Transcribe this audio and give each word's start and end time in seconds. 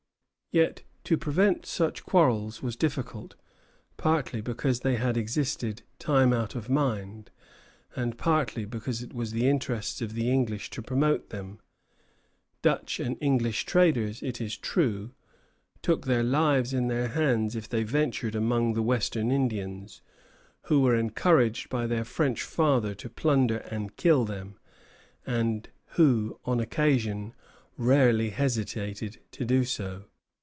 Yet 0.53 0.81
to 1.05 1.15
prevent 1.15 1.65
such 1.65 2.03
quarrels 2.03 2.61
was 2.61 2.75
difficult, 2.75 3.35
partly 3.95 4.41
because 4.41 4.81
they 4.81 4.97
had 4.97 5.15
existed 5.15 5.83
time 5.97 6.33
out 6.33 6.55
of 6.55 6.69
mind, 6.69 7.31
and 7.95 8.17
partly 8.17 8.65
because 8.65 9.01
it 9.01 9.13
was 9.13 9.31
the 9.31 9.47
interest 9.47 10.01
of 10.01 10.11
the 10.13 10.29
English 10.29 10.69
to 10.71 10.81
promote 10.81 11.29
them. 11.29 11.61
Dutch 12.61 12.99
and 12.99 13.15
English 13.21 13.63
traders, 13.63 14.21
it 14.21 14.41
is 14.41 14.57
true, 14.57 15.13
took 15.81 16.03
their 16.03 16.21
lives 16.21 16.73
in 16.73 16.89
their 16.89 17.07
hands 17.07 17.55
if 17.55 17.69
they 17.69 17.83
ventured 17.83 18.35
among 18.35 18.73
the 18.73 18.83
western 18.83 19.31
Indians, 19.31 20.01
who 20.63 20.81
were 20.81 20.97
encouraged 20.97 21.69
by 21.69 21.87
their 21.87 22.03
French 22.03 22.43
father 22.43 22.93
to 22.95 23.09
plunder 23.09 23.59
and 23.71 23.95
kill 23.95 24.25
them, 24.25 24.59
and 25.25 25.69
who 25.91 26.37
on 26.43 26.59
occasion 26.59 27.33
rarely 27.77 28.31
hesitated 28.31 29.19
to 29.31 29.45
do 29.45 29.63
so. 29.63 30.07